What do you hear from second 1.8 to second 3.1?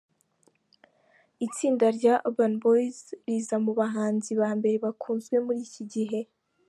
rya Urban Boyz,